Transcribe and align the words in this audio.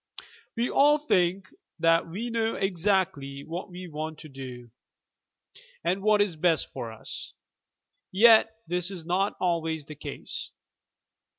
We 0.57 0.67
all 0.71 0.97
think 0.97 1.49
that 1.77 2.07
we 2.07 2.31
know 2.31 2.55
exactly 2.55 3.43
what 3.43 3.69
we 3.69 3.87
want 3.87 4.17
to 4.21 4.29
do, 4.29 4.71
and 5.83 6.01
what 6.01 6.23
is 6.23 6.35
best 6.35 6.71
for 6.73 6.91
us.— 6.91 7.33
yet 8.11 8.49
this 8.65 8.89
is 8.89 9.05
not 9.05 9.35
always 9.39 9.85
the 9.85 9.93
case! 9.93 10.53